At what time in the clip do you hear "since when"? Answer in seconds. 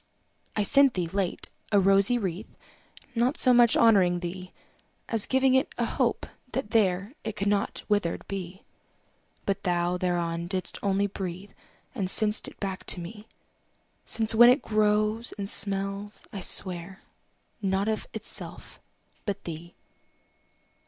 14.03-14.49